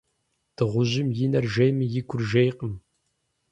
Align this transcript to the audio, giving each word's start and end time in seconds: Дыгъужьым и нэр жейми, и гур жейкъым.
Дыгъужьым 0.55 1.07
и 1.25 1.27
нэр 1.31 1.45
жейми, 1.53 1.85
и 1.99 2.01
гур 2.07 2.21
жейкъым. 2.31 2.73